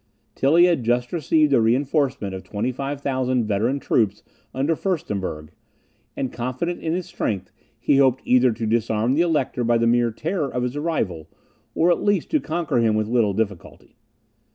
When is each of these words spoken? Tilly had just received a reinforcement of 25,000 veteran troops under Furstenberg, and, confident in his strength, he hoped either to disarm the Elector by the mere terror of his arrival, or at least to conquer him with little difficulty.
Tilly 0.33 0.65
had 0.65 0.83
just 0.83 1.13
received 1.13 1.53
a 1.53 1.61
reinforcement 1.61 2.33
of 2.33 2.43
25,000 2.43 3.45
veteran 3.45 3.79
troops 3.79 4.23
under 4.51 4.75
Furstenberg, 4.75 5.51
and, 6.17 6.33
confident 6.33 6.81
in 6.81 6.93
his 6.93 7.05
strength, 7.05 7.51
he 7.79 7.97
hoped 7.97 8.23
either 8.25 8.51
to 8.51 8.65
disarm 8.65 9.13
the 9.13 9.21
Elector 9.21 9.63
by 9.63 9.77
the 9.77 9.85
mere 9.85 10.09
terror 10.09 10.49
of 10.51 10.63
his 10.63 10.75
arrival, 10.75 11.29
or 11.75 11.91
at 11.91 12.01
least 12.01 12.31
to 12.31 12.39
conquer 12.39 12.77
him 12.79 12.95
with 12.95 13.07
little 13.07 13.35
difficulty. 13.35 13.95